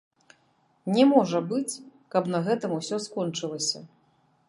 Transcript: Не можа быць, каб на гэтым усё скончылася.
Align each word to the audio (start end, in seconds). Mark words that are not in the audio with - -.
Не 0.95 1.03
можа 1.11 1.43
быць, 1.53 1.79
каб 2.15 2.23
на 2.37 2.43
гэтым 2.51 2.71
усё 2.81 3.03
скончылася. 3.09 3.89